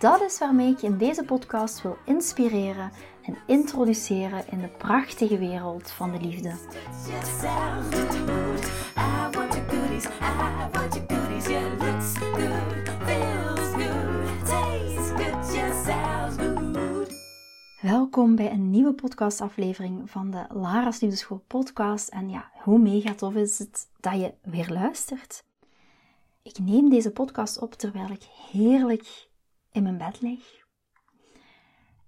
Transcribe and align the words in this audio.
Dat 0.00 0.20
is 0.20 0.38
waarmee 0.38 0.70
ik 0.70 0.78
je 0.78 0.86
in 0.86 0.98
deze 0.98 1.24
podcast 1.24 1.82
wil 1.82 1.96
inspireren 2.04 2.90
en 3.22 3.36
introduceren 3.46 4.44
in 4.50 4.60
de 4.60 4.68
prachtige 4.68 5.38
wereld 5.38 5.90
van 5.90 6.12
de 6.12 6.20
liefde. 6.20 6.54
Welkom 17.80 18.36
bij 18.36 18.50
een 18.50 18.70
nieuwe 18.70 18.92
podcastaflevering 18.94 20.10
van 20.10 20.30
de 20.30 20.46
Lara's 20.52 21.00
Liefdeschool 21.00 21.44
podcast. 21.46 22.08
En 22.08 22.28
ja, 22.28 22.50
hoe 22.62 22.78
mega 22.78 23.14
tof 23.14 23.34
is 23.34 23.58
het 23.58 23.88
dat 24.00 24.20
je 24.20 24.34
weer 24.42 24.68
luistert. 24.70 25.44
Ik 26.42 26.58
neem 26.58 26.90
deze 26.90 27.10
podcast 27.10 27.58
op 27.58 27.74
terwijl 27.74 28.10
ik 28.10 28.22
heerlijk 28.50 29.28
in 29.72 29.82
mijn 29.82 29.98
bed 29.98 30.20
lig. 30.20 30.64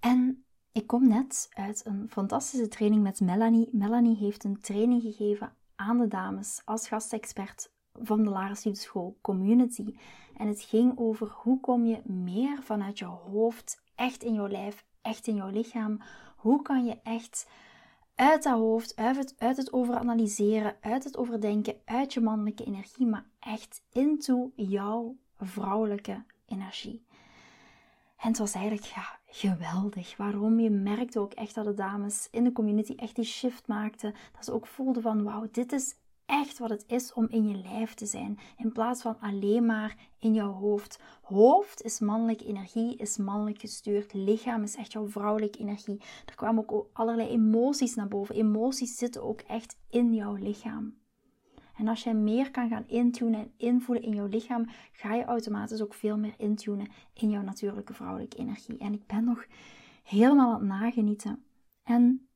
En 0.00 0.44
ik 0.72 0.86
kom 0.86 1.08
net 1.08 1.48
uit 1.50 1.86
een 1.86 2.08
fantastische 2.10 2.68
training 2.68 3.02
met 3.02 3.20
Melanie. 3.20 3.68
Melanie 3.72 4.16
heeft 4.16 4.44
een 4.44 4.60
training 4.60 5.02
gegeven 5.02 5.52
aan 5.76 5.98
de 5.98 6.08
dames 6.08 6.62
als 6.64 6.88
gastexpert 6.88 7.72
van 7.92 8.22
de 8.22 8.30
Lara's 8.30 8.64
Liefdeschool 8.64 9.18
Community. 9.20 9.94
En 10.36 10.48
het 10.48 10.62
ging 10.62 10.98
over 10.98 11.28
hoe 11.28 11.60
kom 11.60 11.84
je 11.84 12.02
meer 12.04 12.62
vanuit 12.62 12.98
je 12.98 13.04
hoofd 13.04 13.82
echt 13.94 14.22
in 14.22 14.34
jouw 14.34 14.48
lijf 14.48 14.84
echt 15.02 15.26
in 15.26 15.34
jouw 15.34 15.50
lichaam? 15.50 16.00
Hoe 16.36 16.62
kan 16.62 16.84
je 16.84 17.00
echt 17.02 17.48
uit 18.14 18.42
dat 18.42 18.58
hoofd, 18.58 18.96
uit 18.96 19.16
het, 19.16 19.34
uit 19.38 19.56
het 19.56 19.72
overanalyseren, 19.72 20.76
uit 20.80 21.04
het 21.04 21.16
overdenken, 21.16 21.76
uit 21.84 22.12
je 22.12 22.20
mannelijke 22.20 22.64
energie, 22.64 23.06
maar 23.06 23.26
echt 23.38 23.82
into 23.92 24.52
jouw 24.54 25.16
vrouwelijke 25.36 26.24
energie? 26.46 27.06
En 28.22 28.28
het 28.28 28.38
was 28.38 28.54
eigenlijk 28.54 28.86
ja, 28.86 29.18
geweldig. 29.26 30.16
Waarom? 30.16 30.60
Je 30.60 30.70
merkte 30.70 31.18
ook 31.18 31.32
echt 31.32 31.54
dat 31.54 31.64
de 31.64 31.74
dames 31.74 32.28
in 32.30 32.44
de 32.44 32.52
community 32.52 32.94
echt 32.96 33.16
die 33.16 33.24
shift 33.24 33.66
maakten. 33.66 34.14
Dat 34.32 34.44
ze 34.44 34.52
ook 34.52 34.66
voelden 34.66 35.02
van 35.02 35.22
wauw, 35.22 35.48
dit 35.50 35.72
is 35.72 35.94
echt 36.26 36.58
wat 36.58 36.70
het 36.70 36.84
is 36.86 37.12
om 37.12 37.26
in 37.28 37.48
je 37.48 37.56
lijf 37.56 37.94
te 37.94 38.06
zijn, 38.06 38.38
in 38.56 38.72
plaats 38.72 39.02
van 39.02 39.16
alleen 39.20 39.66
maar 39.66 39.96
in 40.18 40.34
jouw 40.34 40.52
hoofd. 40.52 41.00
Hoofd 41.22 41.82
is 41.82 42.00
mannelijke 42.00 42.46
energie, 42.46 42.96
is 42.96 43.16
mannelijk 43.16 43.60
gestuurd. 43.60 44.12
Lichaam 44.12 44.62
is 44.62 44.76
echt 44.76 44.92
jouw 44.92 45.08
vrouwelijke 45.08 45.58
energie. 45.58 46.00
Er 46.26 46.34
kwamen 46.34 46.68
ook 46.68 46.88
allerlei 46.92 47.28
emoties 47.28 47.94
naar 47.94 48.08
boven. 48.08 48.34
Emoties 48.34 48.96
zitten 48.96 49.22
ook 49.22 49.40
echt 49.40 49.76
in 49.90 50.14
jouw 50.14 50.34
lichaam. 50.34 51.01
En 51.76 51.88
als 51.88 52.02
je 52.02 52.14
meer 52.14 52.50
kan 52.50 52.68
gaan 52.68 52.86
intunen 52.86 53.40
en 53.40 53.52
invoelen 53.56 54.04
in 54.04 54.14
jouw 54.14 54.26
lichaam, 54.26 54.66
ga 54.92 55.14
je 55.14 55.24
automatisch 55.24 55.82
ook 55.82 55.94
veel 55.94 56.18
meer 56.18 56.34
intunen 56.36 56.88
in 57.12 57.30
jouw 57.30 57.42
natuurlijke 57.42 57.94
vrouwelijke 57.94 58.36
energie. 58.36 58.78
En 58.78 58.92
ik 58.92 59.06
ben 59.06 59.24
nog 59.24 59.46
helemaal 60.02 60.52
aan 60.52 60.58
het 60.58 60.68
nagenieten. 60.68 61.42
En 61.82 62.26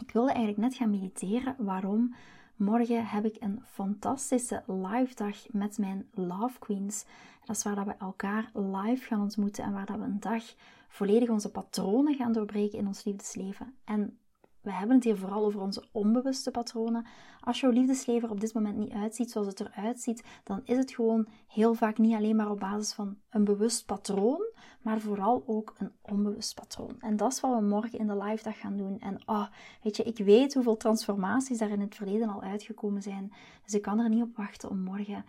ik 0.00 0.10
wilde 0.10 0.32
eigenlijk 0.32 0.60
net 0.60 0.74
gaan 0.74 0.90
mediteren. 0.90 1.54
Waarom? 1.58 2.14
Morgen 2.56 3.06
heb 3.06 3.24
ik 3.24 3.36
een 3.40 3.62
fantastische 3.66 4.62
live 4.66 5.14
dag 5.14 5.36
met 5.50 5.78
mijn 5.78 6.08
Love 6.14 6.58
Queens. 6.58 7.04
Dat 7.44 7.56
is 7.56 7.62
waar 7.62 7.74
dat 7.74 7.86
we 7.86 7.94
elkaar 7.98 8.50
live 8.54 9.06
gaan 9.06 9.20
ontmoeten 9.20 9.64
en 9.64 9.72
waar 9.72 9.86
dat 9.86 9.98
we 9.98 10.04
een 10.04 10.20
dag 10.20 10.44
volledig 10.88 11.28
onze 11.28 11.50
patronen 11.50 12.14
gaan 12.14 12.32
doorbreken 12.32 12.78
in 12.78 12.86
ons 12.86 13.04
liefdesleven. 13.04 13.74
En 13.84 14.18
we 14.62 14.72
hebben 14.72 14.96
het 14.96 15.04
hier 15.04 15.16
vooral 15.16 15.44
over 15.44 15.60
onze 15.60 15.84
onbewuste 15.92 16.50
patronen. 16.50 17.06
Als 17.40 17.60
jouw 17.60 17.70
liefdesleven 17.70 18.30
op 18.30 18.40
dit 18.40 18.54
moment 18.54 18.76
niet 18.76 18.92
uitziet 18.92 19.30
zoals 19.30 19.46
het 19.46 19.60
eruit 19.60 20.00
ziet, 20.00 20.24
dan 20.44 20.60
is 20.64 20.76
het 20.76 20.94
gewoon 20.94 21.26
heel 21.46 21.74
vaak 21.74 21.98
niet 21.98 22.14
alleen 22.14 22.36
maar 22.36 22.50
op 22.50 22.60
basis 22.60 22.92
van 22.92 23.16
een 23.30 23.44
bewust 23.44 23.86
patroon, 23.86 24.42
maar 24.82 25.00
vooral 25.00 25.42
ook 25.46 25.74
een 25.78 25.92
onbewust 26.02 26.54
patroon. 26.54 26.96
En 27.00 27.16
dat 27.16 27.32
is 27.32 27.40
wat 27.40 27.58
we 27.58 27.66
morgen 27.66 27.98
in 27.98 28.06
de 28.06 28.16
live 28.16 28.42
dag 28.42 28.58
gaan 28.58 28.76
doen. 28.76 29.00
En 29.00 29.22
oh, 29.26 29.46
weet 29.82 29.96
je, 29.96 30.02
ik 30.02 30.18
weet 30.18 30.54
hoeveel 30.54 30.76
transformaties 30.76 31.58
daar 31.58 31.70
in 31.70 31.80
het 31.80 31.94
verleden 31.94 32.28
al 32.28 32.42
uitgekomen 32.42 33.02
zijn. 33.02 33.32
Dus 33.64 33.74
ik 33.74 33.82
kan 33.82 33.98
er 33.98 34.08
niet 34.08 34.22
op 34.22 34.36
wachten 34.36 34.70
om 34.70 34.78
morgen 34.78 35.24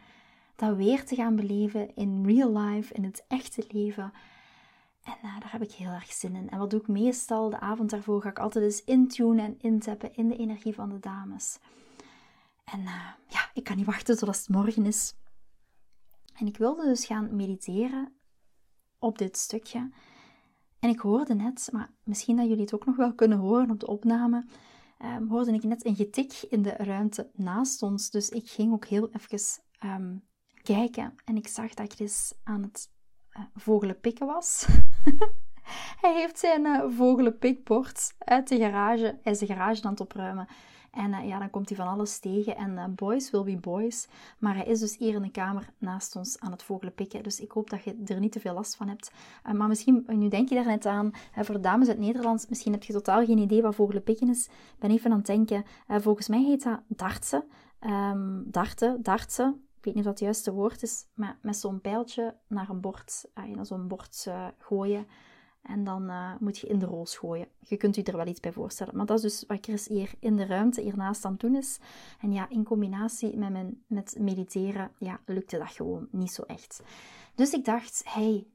dat 0.55 0.75
weer 0.75 1.05
te 1.05 1.15
gaan 1.15 1.35
beleven 1.35 1.95
in 1.95 2.25
real 2.25 2.57
life, 2.57 2.93
in 2.93 3.03
het 3.03 3.25
echte 3.27 3.65
leven. 3.67 4.13
En 5.03 5.17
uh, 5.23 5.39
daar 5.39 5.51
heb 5.51 5.61
ik 5.61 5.71
heel 5.71 5.91
erg 5.91 6.13
zin 6.13 6.35
in. 6.35 6.49
En 6.49 6.59
wat 6.59 6.69
doe 6.69 6.79
ik 6.79 6.87
meestal? 6.87 7.49
De 7.49 7.59
avond 7.59 7.89
daarvoor 7.89 8.21
ga 8.21 8.29
ik 8.29 8.39
altijd 8.39 8.65
eens 8.65 8.83
intunen 8.83 9.45
en 9.45 9.59
intappen 9.59 10.15
in 10.15 10.27
de 10.27 10.37
energie 10.37 10.73
van 10.73 10.89
de 10.89 10.99
dames. 10.99 11.59
En 12.63 12.79
uh, 12.79 13.11
ja, 13.27 13.49
ik 13.53 13.63
kan 13.63 13.77
niet 13.77 13.85
wachten 13.85 14.17
tot 14.17 14.27
het 14.27 14.49
morgen 14.49 14.85
is. 14.85 15.15
En 16.33 16.47
ik 16.47 16.57
wilde 16.57 16.83
dus 16.83 17.05
gaan 17.05 17.35
mediteren 17.35 18.13
op 18.99 19.17
dit 19.17 19.37
stukje. 19.37 19.91
En 20.79 20.89
ik 20.89 20.99
hoorde 20.99 21.33
net, 21.33 21.69
maar 21.71 21.91
misschien 22.03 22.35
dat 22.35 22.47
jullie 22.47 22.61
het 22.61 22.73
ook 22.73 22.85
nog 22.85 22.95
wel 22.95 23.13
kunnen 23.13 23.37
horen 23.37 23.71
op 23.71 23.79
de 23.79 23.87
opname, 23.87 24.45
um, 24.99 25.29
hoorde 25.29 25.53
ik 25.53 25.63
net 25.63 25.85
een 25.85 25.95
getik 25.95 26.41
in 26.49 26.61
de 26.61 26.69
ruimte 26.69 27.29
naast 27.33 27.81
ons. 27.81 28.09
Dus 28.09 28.29
ik 28.29 28.49
ging 28.49 28.73
ook 28.73 28.85
heel 28.85 29.09
even 29.09 29.61
um, 29.83 30.23
kijken 30.61 31.15
en 31.25 31.37
ik 31.37 31.47
zag 31.47 31.73
dat 31.73 31.93
Chris 31.93 32.33
aan 32.43 32.61
het 32.61 32.91
vogelenpikken 33.55 34.27
was. 34.27 34.67
hij 36.01 36.13
heeft 36.13 36.39
zijn 36.39 36.65
uh, 36.65 36.83
vogelenpikbord 36.87 38.13
uit 38.17 38.47
de 38.47 38.57
garage, 38.57 39.19
hij 39.21 39.31
is 39.31 39.39
de 39.39 39.45
garage 39.45 39.83
aan 39.83 39.91
het 39.91 40.01
opruimen. 40.01 40.47
En 40.91 41.11
uh, 41.11 41.27
ja, 41.27 41.39
dan 41.39 41.49
komt 41.49 41.69
hij 41.69 41.77
van 41.77 41.87
alles 41.87 42.19
tegen. 42.19 42.55
En 42.55 42.95
boys 42.95 43.31
will 43.31 43.43
be 43.43 43.57
boys. 43.57 44.07
Maar 44.39 44.55
hij 44.55 44.65
is 44.65 44.79
dus 44.79 44.97
hier 44.97 45.13
in 45.13 45.21
de 45.21 45.31
kamer 45.31 45.69
naast 45.77 46.15
ons 46.15 46.39
aan 46.39 46.51
het 46.51 46.63
vogelen 46.63 46.93
pikken. 46.93 47.23
Dus 47.23 47.39
ik 47.39 47.51
hoop 47.51 47.69
dat 47.69 47.83
je 47.83 48.01
er 48.05 48.19
niet 48.19 48.31
te 48.31 48.39
veel 48.39 48.53
last 48.53 48.75
van 48.75 48.87
hebt. 48.87 49.11
Maar 49.53 49.67
misschien, 49.67 50.03
nu 50.07 50.27
denk 50.27 50.49
je 50.49 50.55
daar 50.55 50.65
net 50.65 50.85
aan, 50.85 51.11
voor 51.35 51.55
de 51.55 51.61
dames 51.61 51.87
uit 51.87 51.99
Nederland, 51.99 52.49
misschien 52.49 52.71
heb 52.71 52.83
je 52.83 52.93
totaal 52.93 53.25
geen 53.25 53.37
idee 53.37 53.61
wat 53.61 53.75
vogelen 53.75 54.03
pikken 54.03 54.29
is. 54.29 54.45
Ik 54.45 54.79
ben 54.79 54.91
even 54.91 55.11
aan 55.11 55.17
het 55.17 55.25
denken. 55.25 55.65
volgens 55.87 56.27
mij 56.27 56.43
heet 56.43 56.63
dat 56.63 56.79
dartsen. 56.87 57.43
Um, 57.81 58.43
darten, 58.51 59.03
dartsen. 59.03 59.67
Ik 59.83 59.93
weet 59.93 59.97
niet 59.97 60.07
of 60.07 60.11
dat 60.11 60.19
het 60.19 60.29
juiste 60.29 60.53
woord 60.53 60.83
is. 60.83 61.05
Maar 61.13 61.37
met 61.41 61.57
zo'n 61.57 61.81
pijltje 61.81 62.35
naar 62.47 62.69
een 62.69 62.81
bord, 62.81 63.25
naar 63.33 63.65
zo'n 63.65 63.87
bord 63.87 64.27
gooien. 64.57 65.07
En 65.61 65.83
dan 65.83 66.09
uh, 66.09 66.31
moet 66.39 66.57
je 66.57 66.67
in 66.67 66.79
de 66.79 66.85
roos 66.85 67.17
gooien. 67.17 67.47
Je 67.59 67.77
kunt 67.77 67.95
je 67.95 68.03
er 68.03 68.17
wel 68.17 68.27
iets 68.27 68.39
bij 68.39 68.51
voorstellen. 68.51 68.97
Maar 68.97 69.05
dat 69.05 69.17
is 69.17 69.23
dus 69.23 69.43
wat 69.47 69.57
Chris 69.61 69.87
hier 69.87 70.11
in 70.19 70.35
de 70.35 70.45
ruimte 70.45 70.81
hiernaast 70.81 71.25
aan 71.25 71.31
het 71.31 71.39
doen 71.41 71.55
is. 71.55 71.79
En 72.19 72.31
ja, 72.31 72.49
in 72.49 72.63
combinatie 72.63 73.37
met, 73.37 73.49
mijn, 73.49 73.83
met 73.87 74.15
mediteren, 74.19 74.91
ja, 74.97 75.19
lukte 75.25 75.57
dat 75.57 75.71
gewoon 75.71 76.07
niet 76.11 76.31
zo 76.31 76.41
echt. 76.41 76.83
Dus 77.35 77.53
ik 77.53 77.65
dacht, 77.65 78.01
hey, 78.05 78.47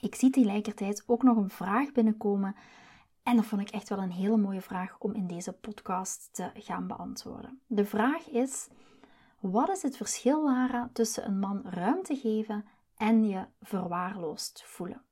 ik 0.00 0.14
zie 0.14 0.30
tegelijkertijd 0.30 1.02
ook 1.06 1.22
nog 1.22 1.36
een 1.36 1.50
vraag 1.50 1.92
binnenkomen. 1.92 2.54
En 3.22 3.36
dat 3.36 3.44
vond 3.44 3.60
ik 3.60 3.70
echt 3.70 3.88
wel 3.88 3.98
een 3.98 4.12
hele 4.12 4.36
mooie 4.36 4.62
vraag 4.62 4.96
om 4.98 5.14
in 5.14 5.26
deze 5.26 5.52
podcast 5.52 6.28
te 6.32 6.50
gaan 6.54 6.86
beantwoorden. 6.86 7.60
De 7.66 7.84
vraag 7.84 8.28
is, 8.28 8.68
wat 9.40 9.68
is 9.68 9.82
het 9.82 9.96
verschil, 9.96 10.44
Lara, 10.44 10.90
tussen 10.92 11.26
een 11.26 11.38
man 11.38 11.62
ruimte 11.64 12.16
geven 12.16 12.64
en 12.96 13.28
je 13.28 13.46
verwaarloosd 13.60 14.62
voelen? 14.64 15.02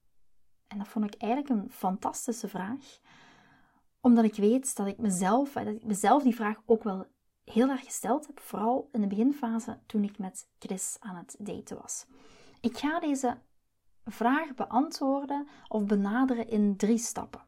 En 0.67 0.79
dat 0.79 0.89
vond 0.89 1.15
ik 1.15 1.23
eigenlijk 1.23 1.53
een 1.53 1.71
fantastische 1.71 2.49
vraag, 2.49 3.01
omdat 4.01 4.25
ik 4.25 4.35
weet 4.35 4.77
dat 4.77 4.87
ik 4.87 4.99
mezelf, 4.99 5.53
dat 5.53 5.67
ik 5.67 5.85
mezelf 5.85 6.23
die 6.23 6.35
vraag 6.35 6.63
ook 6.67 6.83
wel 6.83 7.07
heel 7.45 7.69
erg 7.69 7.85
gesteld 7.85 8.27
heb, 8.27 8.41
vooral 8.41 8.89
in 8.93 9.01
de 9.01 9.07
beginfase 9.07 9.79
toen 9.87 10.05
ik 10.05 10.19
met 10.19 10.49
Chris 10.59 10.97
aan 11.01 11.17
het 11.17 11.37
daten 11.39 11.77
was. 11.77 12.07
Ik 12.61 12.79
ga 12.79 13.01
deze 13.01 13.39
vraag 14.05 14.55
beantwoorden 14.55 15.49
of 15.69 15.85
benaderen 15.85 16.49
in 16.49 16.77
drie 16.77 16.99
stappen. 16.99 17.45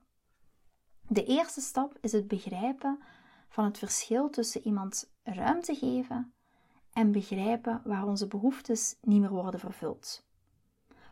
De 1.09 1.25
eerste 1.25 1.61
stap 1.61 1.99
is 2.01 2.13
het 2.13 2.29
begrijpen 2.29 3.03
van 3.49 3.65
het 3.65 3.79
verschil 3.79 4.31
tussen 4.31 4.67
iemand 4.67 5.13
ruimte 5.23 5.75
geven 5.75 6.33
en 6.93 7.13
begrijpen 7.13 7.81
waar 7.85 8.07
onze 8.07 8.27
behoeftes 8.27 8.97
niet 9.01 9.21
meer 9.21 9.31
worden 9.31 9.61
vervuld. 9.61 10.27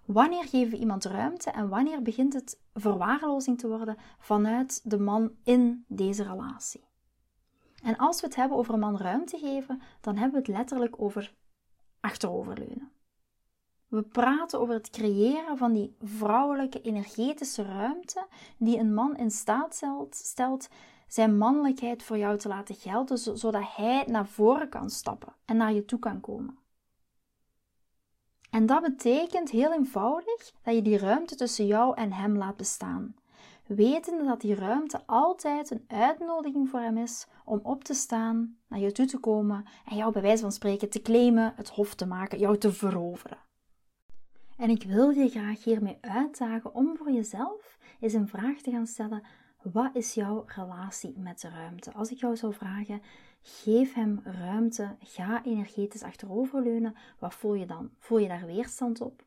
Wanneer 0.04 0.44
geven 0.44 0.70
we 0.70 0.78
iemand 0.78 1.04
ruimte 1.04 1.50
en 1.50 1.68
wanneer 1.68 2.02
begint 2.02 2.32
het 2.32 2.60
verwaarlozing 2.74 3.58
te 3.58 3.68
worden 3.68 3.96
vanuit 4.18 4.80
de 4.84 4.98
man 4.98 5.30
in 5.42 5.84
deze 5.88 6.22
relatie? 6.22 6.84
En 7.82 7.96
als 7.96 8.20
we 8.20 8.26
het 8.26 8.36
hebben 8.36 8.58
over 8.58 8.74
een 8.74 8.80
man 8.80 8.96
ruimte 8.96 9.38
geven, 9.38 9.82
dan 10.00 10.16
hebben 10.16 10.40
we 10.40 10.46
het 10.46 10.56
letterlijk 10.56 11.02
over 11.02 11.34
achteroverleunen. 12.00 12.90
We 13.88 14.02
praten 14.02 14.60
over 14.60 14.74
het 14.74 14.90
creëren 14.90 15.56
van 15.56 15.72
die 15.72 15.96
vrouwelijke 16.00 16.80
energetische 16.80 17.62
ruimte 17.62 18.26
die 18.58 18.78
een 18.78 18.94
man 18.94 19.16
in 19.16 19.30
staat 19.30 19.82
stelt 20.10 20.68
zijn 21.06 21.38
mannelijkheid 21.38 22.02
voor 22.02 22.18
jou 22.18 22.38
te 22.38 22.48
laten 22.48 22.74
gelden, 22.74 23.18
zodat 23.18 23.64
hij 23.76 24.04
naar 24.06 24.26
voren 24.26 24.68
kan 24.68 24.90
stappen 24.90 25.34
en 25.44 25.56
naar 25.56 25.72
je 25.72 25.84
toe 25.84 25.98
kan 25.98 26.20
komen. 26.20 26.58
En 28.50 28.66
dat 28.66 28.82
betekent 28.82 29.50
heel 29.50 29.72
eenvoudig 29.72 30.52
dat 30.62 30.74
je 30.74 30.82
die 30.82 30.98
ruimte 30.98 31.34
tussen 31.34 31.66
jou 31.66 31.96
en 31.96 32.12
hem 32.12 32.36
laat 32.36 32.56
bestaan. 32.56 33.14
Wetende 33.66 34.24
dat 34.24 34.40
die 34.40 34.54
ruimte 34.54 35.02
altijd 35.06 35.70
een 35.70 35.84
uitnodiging 35.86 36.68
voor 36.68 36.80
hem 36.80 36.96
is 36.96 37.26
om 37.44 37.60
op 37.62 37.84
te 37.84 37.94
staan, 37.94 38.58
naar 38.68 38.78
je 38.78 38.92
toe 38.92 39.06
te 39.06 39.18
komen 39.18 39.64
en 39.84 39.96
jou 39.96 40.12
bij 40.12 40.22
wijze 40.22 40.42
van 40.42 40.52
spreken 40.52 40.90
te 40.90 41.02
claimen, 41.02 41.52
het 41.56 41.68
hof 41.68 41.94
te 41.94 42.06
maken, 42.06 42.38
jou 42.38 42.58
te 42.58 42.72
veroveren. 42.72 43.38
En 44.56 44.70
ik 44.70 44.82
wil 44.82 45.10
je 45.10 45.28
graag 45.28 45.64
hiermee 45.64 45.98
uitdagen 46.00 46.74
om 46.74 46.96
voor 46.96 47.10
jezelf 47.10 47.78
eens 48.00 48.12
een 48.12 48.28
vraag 48.28 48.58
te 48.60 48.70
gaan 48.70 48.86
stellen: 48.86 49.22
wat 49.72 49.94
is 49.94 50.14
jouw 50.14 50.44
relatie 50.46 51.18
met 51.18 51.40
de 51.40 51.48
ruimte? 51.48 51.92
Als 51.92 52.10
ik 52.10 52.18
jou 52.18 52.36
zou 52.36 52.54
vragen, 52.54 53.02
geef 53.42 53.94
hem 53.94 54.20
ruimte, 54.24 54.96
ga 55.00 55.44
energetisch 55.44 56.02
achteroverleunen, 56.02 56.94
wat 57.18 57.34
voel 57.34 57.54
je 57.54 57.66
dan? 57.66 57.90
Voel 57.98 58.18
je 58.18 58.28
daar 58.28 58.46
weerstand 58.46 59.00
op? 59.00 59.24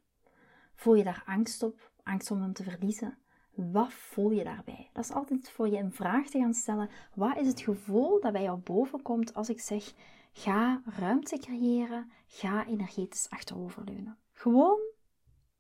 Voel 0.76 0.96
je 0.96 1.04
daar 1.04 1.24
angst 1.26 1.64
op? 1.64 1.92
Angst 2.04 2.32
om 2.32 2.42
hem 2.42 2.54
te 2.54 2.64
verliezen? 2.64 3.18
Wat 3.54 3.94
voel 3.94 4.32
je 4.32 4.44
daarbij? 4.44 4.90
Dat 4.94 5.04
is 5.04 5.12
altijd 5.12 5.50
voor 5.50 5.68
je 5.68 5.78
een 5.78 5.94
vraag 5.94 6.28
te 6.28 6.40
gaan 6.40 6.54
stellen. 6.54 6.90
Wat 7.14 7.38
is 7.38 7.48
het 7.48 7.62
gevoel 7.62 8.22
dat 8.22 8.32
bij 8.32 8.44
jou 8.44 8.58
boven 8.58 9.02
komt 9.02 9.34
als 9.34 9.50
ik 9.50 9.60
zeg: 9.62 9.94
ga 10.32 10.82
ruimte 10.86 11.38
creëren, 11.38 12.12
ga 12.28 12.68
energetisch 12.68 13.30
achteroverleunen? 13.30 14.18
Gewoon 14.32 14.80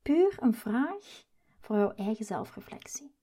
puur 0.01 0.37
een 0.39 0.53
vraag 0.53 1.25
voor 1.59 1.75
jouw 1.75 1.91
eigen 1.91 2.25
zelfreflectie. 2.25 3.17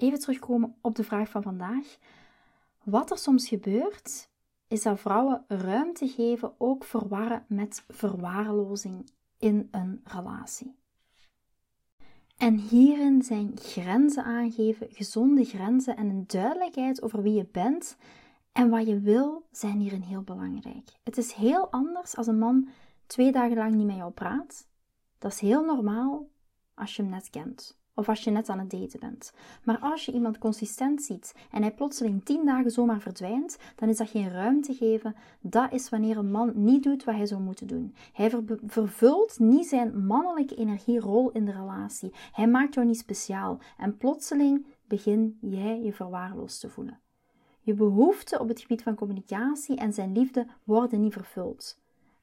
Even 0.00 0.18
terugkomen 0.18 0.74
op 0.80 0.94
de 0.94 1.04
vraag 1.04 1.28
van 1.28 1.42
vandaag. 1.42 1.98
Wat 2.82 3.10
er 3.10 3.18
soms 3.18 3.48
gebeurt, 3.48 4.28
is 4.68 4.82
dat 4.82 5.00
vrouwen 5.00 5.44
ruimte 5.48 6.08
geven 6.08 6.52
ook 6.58 6.84
verwarren 6.84 7.44
met 7.48 7.84
verwaarlozing 7.88 9.10
in 9.38 9.68
een 9.70 10.00
relatie. 10.04 10.74
En 12.36 12.54
hierin 12.58 13.22
zijn 13.22 13.52
grenzen 13.54 14.24
aangeven, 14.24 14.86
gezonde 14.90 15.44
grenzen 15.44 15.96
en 15.96 16.08
een 16.08 16.24
duidelijkheid 16.26 17.02
over 17.02 17.22
wie 17.22 17.34
je 17.34 17.46
bent 17.52 17.96
en 18.52 18.70
wat 18.70 18.86
je 18.86 19.00
wil, 19.00 19.46
zijn 19.50 19.78
hierin 19.78 20.02
heel 20.02 20.22
belangrijk. 20.22 20.90
Het 21.02 21.18
is 21.18 21.32
heel 21.32 21.70
anders 21.70 22.16
als 22.16 22.26
een 22.26 22.38
man 22.38 22.68
twee 23.06 23.32
dagen 23.32 23.56
lang 23.56 23.74
niet 23.74 23.86
met 23.86 23.96
jou 23.96 24.12
praat. 24.12 24.66
Dat 25.18 25.32
is 25.32 25.40
heel 25.40 25.64
normaal 25.64 26.28
als 26.74 26.96
je 26.96 27.02
hem 27.02 27.10
net 27.10 27.30
kent 27.30 27.79
of 28.00 28.08
als 28.08 28.24
je 28.24 28.30
net 28.30 28.48
aan 28.48 28.58
het 28.58 28.70
daten 28.70 29.00
bent. 29.00 29.32
Maar 29.64 29.78
als 29.78 30.04
je 30.04 30.12
iemand 30.12 30.38
consistent 30.38 31.02
ziet 31.02 31.34
en 31.50 31.62
hij 31.62 31.72
plotseling 31.72 32.24
tien 32.24 32.46
dagen 32.46 32.70
zomaar 32.70 33.00
verdwijnt, 33.00 33.58
dan 33.76 33.88
is 33.88 33.96
dat 33.96 34.08
geen 34.08 34.30
ruimte 34.30 34.74
geven. 34.74 35.14
Dat 35.40 35.72
is 35.72 35.88
wanneer 35.88 36.16
een 36.16 36.30
man 36.30 36.52
niet 36.54 36.82
doet 36.82 37.04
wat 37.04 37.14
hij 37.14 37.26
zou 37.26 37.40
moeten 37.40 37.66
doen. 37.66 37.94
Hij 38.12 38.32
vervult 38.66 39.38
niet 39.38 39.66
zijn 39.66 40.06
mannelijke 40.06 40.54
energierol 40.54 41.30
in 41.30 41.44
de 41.44 41.52
relatie. 41.52 42.12
Hij 42.32 42.48
maakt 42.48 42.74
jou 42.74 42.86
niet 42.86 42.98
speciaal. 42.98 43.58
En 43.76 43.96
plotseling 43.96 44.66
begin 44.86 45.38
jij 45.40 45.80
je 45.80 45.92
verwaarloosd 45.92 46.60
te 46.60 46.68
voelen. 46.68 47.00
Je 47.60 47.74
behoeften 47.74 48.40
op 48.40 48.48
het 48.48 48.60
gebied 48.60 48.82
van 48.82 48.94
communicatie 48.94 49.76
en 49.76 49.92
zijn 49.92 50.12
liefde 50.12 50.46
worden 50.64 51.00
niet 51.00 51.12
vervuld. 51.12 51.80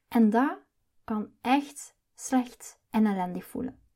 En 0.08 0.30
dat 0.30 0.58
kan 1.04 1.30
echt 1.42 1.96
slecht 2.16 2.80
en 2.90 3.06
ellendig 3.06 3.46
voelen. 3.46 3.87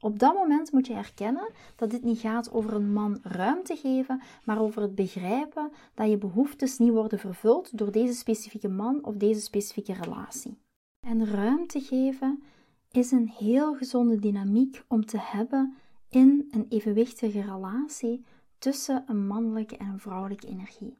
Op 0.00 0.18
dat 0.18 0.34
moment 0.34 0.72
moet 0.72 0.86
je 0.86 0.94
erkennen 0.94 1.48
dat 1.76 1.90
dit 1.90 2.02
niet 2.02 2.18
gaat 2.18 2.52
over 2.52 2.74
een 2.74 2.92
man 2.92 3.18
ruimte 3.22 3.76
geven, 3.76 4.22
maar 4.44 4.60
over 4.60 4.82
het 4.82 4.94
begrijpen 4.94 5.70
dat 5.94 6.10
je 6.10 6.18
behoeftes 6.18 6.78
niet 6.78 6.90
worden 6.90 7.18
vervuld 7.18 7.78
door 7.78 7.92
deze 7.92 8.14
specifieke 8.14 8.68
man 8.68 9.04
of 9.04 9.14
deze 9.14 9.40
specifieke 9.40 9.92
relatie. 9.92 10.58
En 11.00 11.26
ruimte 11.26 11.80
geven 11.80 12.42
is 12.90 13.10
een 13.10 13.28
heel 13.28 13.74
gezonde 13.74 14.18
dynamiek 14.18 14.84
om 14.88 15.06
te 15.06 15.18
hebben 15.20 15.76
in 16.08 16.48
een 16.50 16.66
evenwichtige 16.68 17.40
relatie 17.40 18.24
tussen 18.58 19.04
een 19.06 19.26
mannelijke 19.26 19.76
en 19.76 19.86
een 19.86 20.00
vrouwelijke 20.00 20.46
energie. 20.46 20.96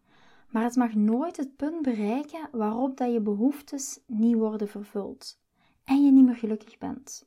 Maar 0.50 0.64
het 0.64 0.76
mag 0.76 0.94
nooit 0.94 1.36
het 1.36 1.56
punt 1.56 1.82
bereiken 1.82 2.48
waarop 2.52 2.96
dat 2.96 3.12
je 3.12 3.20
behoeftes 3.20 4.00
niet 4.06 4.36
worden 4.36 4.68
vervuld 4.68 5.38
en 5.84 6.04
je 6.04 6.12
niet 6.12 6.24
meer 6.24 6.36
gelukkig 6.36 6.78
bent. 6.78 7.26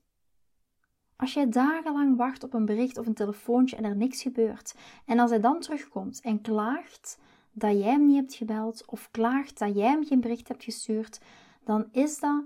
Als 1.19 1.33
jij 1.33 1.49
dagenlang 1.49 2.17
wacht 2.17 2.43
op 2.43 2.53
een 2.53 2.65
bericht 2.65 2.97
of 2.97 3.05
een 3.05 3.13
telefoontje 3.13 3.75
en 3.75 3.83
er 3.83 3.95
niks 3.95 4.21
gebeurt, 4.21 4.75
en 5.05 5.19
als 5.19 5.29
hij 5.29 5.39
dan 5.39 5.59
terugkomt 5.59 6.21
en 6.21 6.41
klaagt 6.41 7.19
dat 7.51 7.71
jij 7.71 7.91
hem 7.91 8.05
niet 8.05 8.15
hebt 8.15 8.33
gebeld 8.33 8.85
of 8.85 9.11
klaagt 9.11 9.57
dat 9.59 9.75
jij 9.75 9.89
hem 9.89 10.05
geen 10.05 10.19
bericht 10.19 10.47
hebt 10.47 10.63
gestuurd, 10.63 11.21
dan 11.63 11.87
is 11.91 12.19
dat 12.19 12.43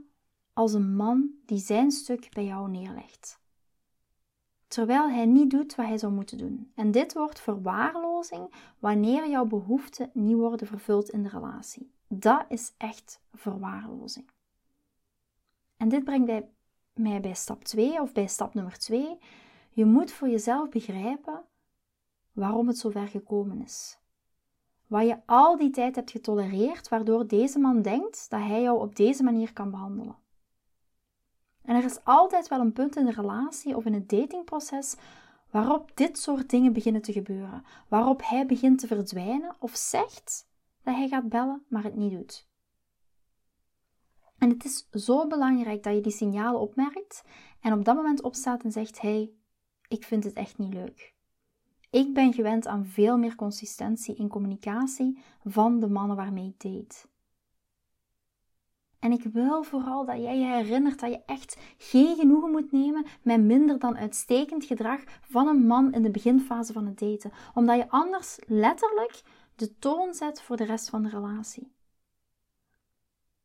als 0.54 0.74
een 0.74 0.96
man 0.96 1.30
die 1.46 1.58
zijn 1.58 1.92
stuk 1.92 2.30
bij 2.34 2.46
jou 2.46 2.70
neerlegt. 2.70 3.40
Terwijl 4.68 5.10
hij 5.10 5.26
niet 5.26 5.50
doet 5.50 5.76
wat 5.76 5.86
hij 5.86 5.98
zou 5.98 6.14
moeten 6.14 6.38
doen. 6.38 6.72
En 6.76 6.92
dit 6.92 7.14
wordt 7.14 7.40
verwaarlozing 7.40 8.54
wanneer 8.80 9.30
jouw 9.30 9.46
behoeften 9.46 10.10
niet 10.14 10.36
worden 10.36 10.68
vervuld 10.68 11.10
in 11.10 11.24
de 11.24 11.30
relatie. 11.30 11.92
Dat 12.08 12.46
is 12.50 12.74
echt 12.78 13.22
verwaarlozing. 13.34 14.30
En 15.78 15.90
dit 15.90 16.04
brengt 16.04 16.26
bij 16.26 16.50
mij 16.94 17.20
bij 17.20 17.34
stap 17.34 17.64
2 17.64 18.02
of 18.02 18.14
bij 18.14 18.28
stap 18.28 18.54
nummer 18.54 18.78
2. 18.78 19.18
Je 19.70 19.86
moet 19.86 20.12
voor 20.12 20.30
jezelf 20.30 20.70
begrijpen 20.70 21.44
waarom 22.32 22.68
het 22.68 22.78
zo 22.78 22.90
ver 22.90 23.08
gekomen 23.08 23.62
is. 23.62 23.98
Wat 24.88 25.08
je 25.08 25.18
al 25.26 25.58
die 25.58 25.70
tijd 25.70 25.96
hebt 25.96 26.12
getolereerd, 26.12 26.90
waardoor 26.90 27.28
deze 27.28 27.60
man 27.60 27.82
denkt 27.82 28.30
dat 28.30 28.40
hij 28.40 28.62
jou 28.62 28.80
op 28.80 28.96
deze 28.96 29.24
manier 29.24 29.54
kan 29.54 29.72
behandelen. 29.72 30.16
En 31.62 31.76
er 31.76 31.84
is 31.84 32.04
altijd 32.04 32.48
wel 32.48 32.60
een 32.60 32.74
punt 32.74 32.96
in 32.96 33.06
de 33.06 33.12
relatie 33.12 33.76
of 33.76 33.86
in 33.86 33.94
het 33.94 34.10
datingproces 34.10 34.96
waarop 35.50 35.92
dit 35.94 36.18
soort 36.18 36.50
dingen 36.50 36.74
beginnen 36.74 37.02
te 37.02 37.12
gebeuren, 37.12 37.64
waarop 37.88 38.22
hij 38.24 38.46
begint 38.46 38.80
te 38.80 38.88
verdwijnen 38.88 39.56
of 39.60 39.76
zegt 39.76 40.48
dat 40.84 40.96
hij 40.96 41.08
gaat 41.08 41.30
bellen, 41.30 41.66
maar 41.68 41.84
het 41.84 41.96
niet 41.96 42.12
doet. 42.12 42.48
En 44.44 44.50
het 44.50 44.66
is 44.66 44.88
zo 44.92 45.28
belangrijk 45.28 45.84
dat 45.84 45.94
je 45.94 46.02
die 46.02 46.12
signalen 46.12 46.60
opmerkt 46.60 47.24
en 47.62 47.74
op 47.74 47.86
dat 47.86 47.96
moment 47.96 48.22
opstaat 48.22 48.64
en 48.64 48.72
zegt: 48.72 49.02
hey, 49.02 49.32
ik 49.88 50.04
vind 50.04 50.24
het 50.24 50.34
echt 50.34 50.58
niet 50.58 50.74
leuk. 50.74 51.14
Ik 51.90 52.14
ben 52.14 52.34
gewend 52.34 52.68
aan 52.68 52.86
veel 52.86 53.18
meer 53.18 53.36
consistentie 53.36 54.16
in 54.16 54.28
communicatie 54.28 55.18
van 55.44 55.80
de 55.80 55.88
mannen 55.88 56.16
waarmee 56.16 56.48
ik 56.48 56.62
date. 56.62 57.08
En 59.00 59.12
ik 59.12 59.24
wil 59.24 59.64
vooral 59.64 60.06
dat 60.06 60.18
jij 60.18 60.38
je 60.38 60.46
herinnert 60.46 61.00
dat 61.00 61.12
je 61.12 61.22
echt 61.26 61.58
geen 61.78 62.16
genoegen 62.16 62.52
moet 62.52 62.72
nemen 62.72 63.06
met 63.22 63.42
minder 63.42 63.80
dan 63.80 63.98
uitstekend 63.98 64.66
gedrag 64.66 65.04
van 65.22 65.48
een 65.48 65.66
man 65.66 65.94
in 65.94 66.02
de 66.02 66.12
beginfase 66.12 66.74
van 66.74 66.86
het 66.86 67.00
daten, 67.00 67.32
omdat 67.54 67.78
je 67.78 67.90
anders 67.90 68.40
letterlijk 68.48 69.22
de 69.56 69.78
toon 69.78 70.14
zet 70.14 70.42
voor 70.42 70.58
de 70.58 70.66
rest 70.66 70.90
van 70.90 71.04
de 71.04 71.10
relatie. 71.10 71.73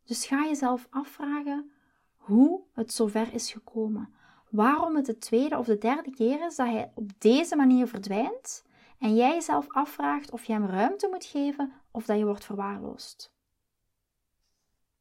Dus 0.08 0.26
ga 0.26 0.44
jezelf 0.44 0.86
afvragen 0.90 1.70
hoe 2.16 2.60
het 2.72 2.92
zover 2.92 3.34
is 3.34 3.52
gekomen. 3.52 4.14
Waarom 4.50 4.96
het 4.96 5.06
de 5.06 5.18
tweede 5.18 5.58
of 5.58 5.66
de 5.66 5.78
derde 5.78 6.10
keer 6.10 6.46
is 6.46 6.56
dat 6.56 6.66
hij 6.66 6.92
op 6.94 7.10
deze 7.18 7.56
manier 7.56 7.88
verdwijnt 7.88 8.64
en 8.98 9.14
jij 9.14 9.32
jezelf 9.32 9.66
afvraagt 9.68 10.30
of 10.30 10.44
je 10.44 10.52
hem 10.52 10.66
ruimte 10.66 11.08
moet 11.10 11.24
geven 11.24 11.72
of 11.90 12.04
dat 12.04 12.18
je 12.18 12.24
wordt 12.24 12.44
verwaarloosd. 12.44 13.32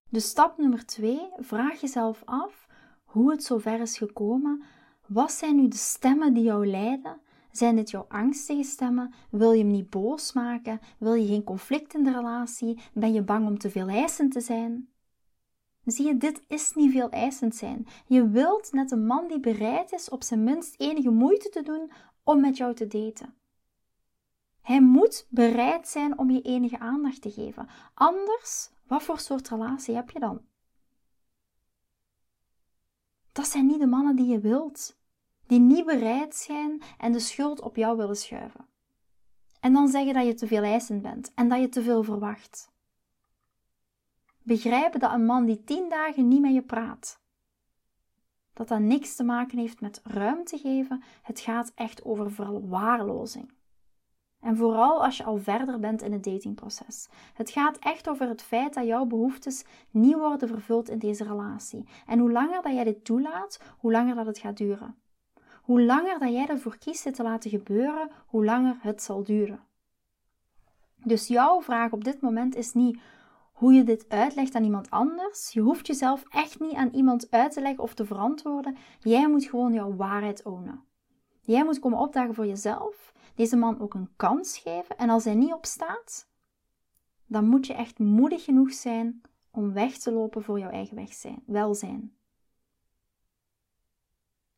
Dus 0.10 0.30
stap 0.30 0.58
nummer 0.58 0.86
twee, 0.86 1.30
vraag 1.38 1.82
jezelf 1.82 2.22
af 2.26 2.68
hoe 3.04 3.32
het 3.32 3.44
zover 3.44 3.80
is 3.80 3.98
gekomen. 3.98 4.64
Wat 5.06 5.32
zijn 5.32 5.56
nu 5.56 5.68
de 5.68 5.78
stemmen 5.78 6.34
die 6.34 6.44
jou 6.44 6.68
leiden? 6.68 7.22
Zijn 7.52 7.76
dit 7.76 7.90
jouw 7.90 8.06
angstige 8.08 8.64
stemmen? 8.64 9.14
Wil 9.30 9.52
je 9.52 9.64
hem 9.64 9.72
niet 9.72 9.90
boos 9.90 10.34
maken? 10.34 10.80
Wil 10.98 11.14
je 11.14 11.28
geen 11.28 11.44
conflict 11.44 11.94
in 11.94 12.04
de 12.04 12.12
relatie? 12.12 12.80
Ben 12.94 13.14
je 13.14 13.22
bang 13.22 13.48
om 13.48 13.58
te 13.58 13.70
veel 13.70 13.88
eisend 13.88 14.32
te 14.32 14.42
zijn? 14.42 14.90
Zie 15.88 16.06
je, 16.06 16.18
dit 16.18 16.42
is 16.48 16.74
niet 16.74 16.92
veel 16.92 17.10
eisend 17.10 17.56
zijn. 17.56 17.88
Je 18.06 18.30
wilt 18.30 18.72
net 18.72 18.92
een 18.92 19.06
man 19.06 19.28
die 19.28 19.40
bereid 19.40 19.92
is 19.92 20.10
op 20.10 20.24
zijn 20.24 20.44
minst 20.44 20.76
enige 20.78 21.10
moeite 21.10 21.50
te 21.50 21.62
doen 21.62 21.92
om 22.24 22.42
met 22.42 22.58
jou 22.58 22.74
te 22.74 22.88
daten. 22.88 23.36
Hij 24.62 24.82
moet 24.82 25.28
bereid 25.30 25.88
zijn 25.88 26.18
om 26.18 26.30
je 26.30 26.42
enige 26.42 26.80
aandacht 26.80 27.22
te 27.22 27.32
geven. 27.32 27.70
Anders, 27.94 28.70
wat 28.88 29.04
voor 29.04 29.20
soort 29.20 29.50
relatie 29.50 29.96
heb 29.96 30.10
je 30.10 30.20
dan? 30.20 30.42
Dat 33.32 33.48
zijn 33.48 33.66
niet 33.66 33.80
de 33.80 33.88
mannen 33.88 34.16
die 34.16 34.28
je 34.28 34.40
wilt, 34.40 34.98
die 35.46 35.60
niet 35.60 35.86
bereid 35.86 36.36
zijn 36.36 36.82
en 36.98 37.12
de 37.12 37.20
schuld 37.20 37.62
op 37.62 37.76
jou 37.76 37.98
willen 37.98 38.16
schuiven. 38.18 38.66
En 39.60 39.74
dan 39.74 39.88
zeggen 39.88 40.14
dat 40.14 40.26
je 40.26 40.34
te 40.34 40.48
veel 40.48 40.64
eisend 40.64 41.02
bent 41.02 41.32
en 41.36 41.50
dat 41.50 41.60
je 41.60 41.70
te 41.70 41.84
veel 41.84 42.04
verwacht. 42.04 42.76
Begrijpen 44.48 45.00
dat 45.00 45.14
een 45.14 45.26
man 45.26 45.46
die 45.46 45.64
tien 45.64 45.90
dagen 45.90 46.28
niet 46.28 46.42
met 46.42 46.54
je 46.54 46.62
praat, 46.62 47.20
dat 48.54 48.68
dat 48.68 48.80
niks 48.80 49.16
te 49.16 49.24
maken 49.24 49.58
heeft 49.58 49.82
met 49.82 50.02
ruimte 50.04 50.58
geven. 50.58 51.04
Het 51.22 51.40
gaat 51.40 51.72
echt 51.76 52.06
over 52.06 52.32
verwaarlozing. 52.32 53.52
En 54.40 54.58
vooral 54.58 55.04
als 55.04 55.18
je 55.18 55.24
al 55.24 55.38
verder 55.38 55.80
bent 55.80 56.02
in 56.02 56.12
het 56.12 56.24
datingproces. 56.24 57.08
Het 57.34 57.50
gaat 57.50 57.78
echt 57.78 58.10
over 58.10 58.28
het 58.28 58.42
feit 58.42 58.74
dat 58.74 58.86
jouw 58.86 59.06
behoeftes 59.06 59.66
niet 59.92 60.16
worden 60.16 60.48
vervuld 60.48 60.90
in 60.90 61.00
deze 61.00 61.24
relatie. 61.24 61.86
En 62.06 62.20
hoe 62.20 62.32
langer 62.32 62.62
dat 62.62 62.74
jij 62.74 62.84
dit 62.84 63.06
toelaat, 63.06 63.62
hoe 63.78 63.92
langer 63.92 64.16
dat 64.16 64.26
het 64.26 64.38
gaat 64.38 64.58
duren. 64.58 64.96
Hoe 65.62 65.82
langer 65.82 66.20
dat 66.20 66.32
jij 66.32 66.48
ervoor 66.48 66.78
kiest 66.78 67.04
dit 67.04 67.16
te 67.16 67.24
laten 67.24 67.50
gebeuren, 67.50 68.10
hoe 68.26 68.46
langer 68.46 68.78
het 68.80 69.02
zal 69.04 69.24
duren. 69.24 69.60
Dus 70.96 71.28
jouw 71.28 71.62
vraag 71.62 71.92
op 71.92 72.04
dit 72.04 72.22
moment 72.22 72.56
is 72.56 72.74
niet 72.74 73.00
hoe 73.58 73.74
je 73.74 73.84
dit 73.84 74.10
uitlegt 74.10 74.56
aan 74.56 74.64
iemand 74.64 74.90
anders. 74.90 75.52
Je 75.54 75.62
hoeft 75.62 75.88
jezelf 75.88 76.24
echt 76.30 76.60
niet 76.60 76.74
aan 76.74 76.90
iemand 76.94 77.32
uit 77.32 77.52
te 77.52 77.62
leggen 77.62 77.84
of 77.84 77.94
te 77.94 78.06
verantwoorden. 78.06 78.78
Jij 79.00 79.30
moet 79.30 79.46
gewoon 79.46 79.74
jouw 79.74 79.96
waarheid 79.96 80.44
ownen. 80.44 80.84
Jij 81.42 81.64
moet 81.64 81.80
komen 81.80 82.00
opdagen 82.00 82.34
voor 82.34 82.46
jezelf, 82.46 83.14
deze 83.36 83.56
man 83.56 83.80
ook 83.80 83.94
een 83.94 84.10
kans 84.16 84.58
geven. 84.58 84.98
En 84.98 85.10
als 85.10 85.24
hij 85.24 85.36
niet 85.36 85.54
opstaat, 85.54 86.28
dan 87.26 87.48
moet 87.48 87.68
je 87.68 87.74
echt 87.74 88.00
moedig 88.00 88.44
genoeg 88.44 88.74
zijn 88.74 89.22
om 89.52 89.74
weg 89.74 89.98
te 89.98 90.12
lopen 90.12 90.44
voor 90.44 90.60
jouw 90.60 90.70
eigen 90.70 91.08
welzijn. 91.46 92.16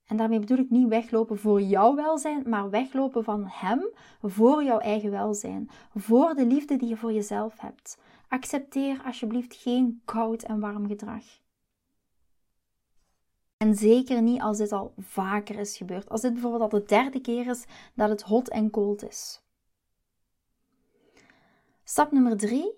En 0.05 0.17
daarmee 0.17 0.39
bedoel 0.39 0.57
ik 0.57 0.69
niet 0.69 0.87
weglopen 0.87 1.39
voor 1.39 1.61
jouw 1.61 1.95
welzijn, 1.95 2.49
maar 2.49 2.69
weglopen 2.69 3.23
van 3.23 3.45
hem 3.47 3.89
voor 4.21 4.63
jouw 4.63 4.79
eigen 4.79 5.11
welzijn, 5.11 5.69
voor 5.95 6.33
de 6.33 6.45
liefde 6.45 6.75
die 6.75 6.89
je 6.89 6.97
voor 6.97 7.13
jezelf 7.13 7.59
hebt. 7.59 7.97
Accepteer 8.29 9.01
alsjeblieft 9.03 9.55
geen 9.55 10.01
koud 10.05 10.43
en 10.43 10.59
warm 10.59 10.87
gedrag. 10.87 11.23
En 13.57 13.75
zeker 13.75 14.21
niet 14.21 14.41
als 14.41 14.57
dit 14.57 14.71
al 14.71 14.93
vaker 14.97 15.59
is 15.59 15.77
gebeurd. 15.77 16.09
Als 16.09 16.21
dit 16.21 16.33
bijvoorbeeld 16.33 16.61
al 16.61 16.79
de 16.79 16.85
derde 16.85 17.21
keer 17.21 17.47
is 17.47 17.65
dat 17.93 18.09
het 18.09 18.21
hot 18.21 18.49
en 18.49 18.69
cold 18.69 19.09
is. 19.09 19.41
Stap 21.83 22.11
nummer 22.11 22.37
drie. 22.37 22.77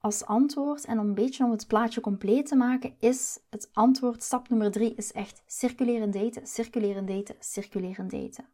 Als 0.00 0.24
antwoord, 0.24 0.84
en 0.84 0.98
een 0.98 1.14
beetje 1.14 1.44
om 1.44 1.50
het 1.50 1.66
plaatje 1.66 2.00
compleet 2.00 2.46
te 2.46 2.56
maken, 2.56 2.96
is 2.98 3.40
het 3.50 3.70
antwoord, 3.72 4.22
stap 4.22 4.48
nummer 4.48 4.70
drie, 4.70 4.94
is 4.94 5.12
echt 5.12 5.42
circuleren 5.46 6.10
daten, 6.10 6.46
circuleren 6.46 7.06
daten, 7.06 7.36
circuleren 7.38 8.08
daten. 8.08 8.46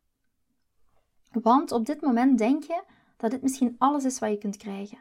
Want 1.32 1.72
op 1.72 1.86
dit 1.86 2.00
moment 2.00 2.38
denk 2.38 2.62
je 2.62 2.82
dat 3.24 3.32
dit 3.32 3.42
misschien 3.42 3.74
alles 3.78 4.04
is 4.04 4.18
wat 4.18 4.30
je 4.30 4.38
kunt 4.38 4.56
krijgen. 4.56 4.98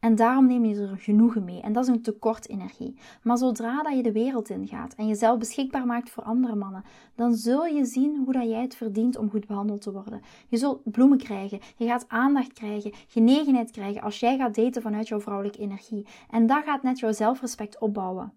En 0.00 0.14
daarom 0.14 0.46
neem 0.46 0.64
je 0.64 0.80
er 0.80 0.98
genoegen 0.98 1.44
mee. 1.44 1.60
En 1.60 1.72
dat 1.72 1.82
is 1.82 1.88
een 1.88 2.02
tekort 2.02 2.48
energie. 2.48 2.98
Maar 3.22 3.38
zodra 3.38 3.82
dat 3.82 3.96
je 3.96 4.02
de 4.02 4.12
wereld 4.12 4.48
ingaat 4.48 4.94
en 4.94 5.06
jezelf 5.06 5.38
beschikbaar 5.38 5.86
maakt 5.86 6.10
voor 6.10 6.22
andere 6.22 6.54
mannen, 6.54 6.84
dan 7.14 7.34
zul 7.34 7.66
je 7.66 7.84
zien 7.84 8.16
hoe 8.24 8.32
dat 8.32 8.48
jij 8.48 8.62
het 8.62 8.76
verdient 8.76 9.16
om 9.16 9.30
goed 9.30 9.46
behandeld 9.46 9.80
te 9.80 9.92
worden. 9.92 10.20
Je 10.48 10.56
zult 10.56 10.90
bloemen 10.90 11.18
krijgen, 11.18 11.60
je 11.76 11.86
gaat 11.86 12.08
aandacht 12.08 12.52
krijgen, 12.52 12.92
genegenheid 13.06 13.70
krijgen 13.70 14.02
als 14.02 14.20
jij 14.20 14.36
gaat 14.36 14.54
daten 14.54 14.82
vanuit 14.82 15.08
jouw 15.08 15.20
vrouwelijke 15.20 15.58
energie. 15.58 16.06
En 16.30 16.46
dat 16.46 16.64
gaat 16.64 16.82
net 16.82 16.98
jouw 16.98 17.12
zelfrespect 17.12 17.78
opbouwen 17.78 18.32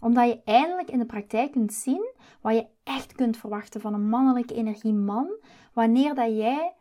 omdat 0.00 0.28
je 0.28 0.40
eindelijk 0.44 0.90
in 0.90 0.98
de 0.98 1.06
praktijk 1.06 1.52
kunt 1.52 1.72
zien 1.72 2.12
wat 2.40 2.54
je 2.54 2.66
echt 2.84 3.12
kunt 3.12 3.36
verwachten 3.36 3.80
van 3.80 3.94
een 3.94 4.08
mannelijke 4.08 4.54
energie 4.54 4.92
man, 4.92 5.28
wanneer 5.72 6.14
dat 6.14 6.36
jij 6.36 6.74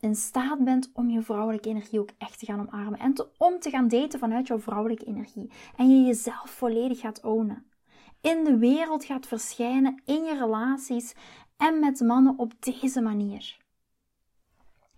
in 0.00 0.14
staat 0.14 0.64
bent 0.64 0.90
om 0.92 1.10
je 1.10 1.22
vrouwelijke 1.22 1.68
energie 1.68 2.00
ook 2.00 2.10
echt 2.18 2.38
te 2.38 2.46
gaan 2.46 2.68
omarmen. 2.68 2.98
En 2.98 3.14
te, 3.14 3.28
om 3.38 3.58
te 3.58 3.70
gaan 3.70 3.88
daten 3.88 4.18
vanuit 4.18 4.46
jouw 4.46 4.58
vrouwelijke 4.58 5.04
energie. 5.04 5.50
En 5.76 5.90
je 5.90 6.06
jezelf 6.06 6.50
volledig 6.50 7.00
gaat 7.00 7.20
ownen. 7.22 7.66
In 8.20 8.44
de 8.44 8.58
wereld 8.58 9.04
gaat 9.04 9.26
verschijnen, 9.26 10.02
in 10.04 10.24
je 10.24 10.38
relaties 10.38 11.14
en 11.56 11.80
met 11.80 12.00
mannen 12.00 12.38
op 12.38 12.52
deze 12.60 13.00
manier. 13.00 13.56